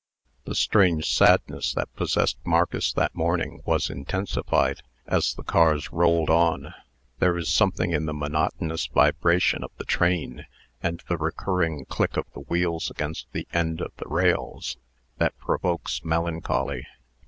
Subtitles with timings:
[0.45, 6.73] The strange sadness that possessed Marcus that morning was intensified as the ears rolled on.
[7.19, 10.47] There is something in the monotonous vibration of the train,
[10.81, 14.75] and the recurring click of the wheels against the end of the rails,
[15.19, 16.87] that provokes melancholy.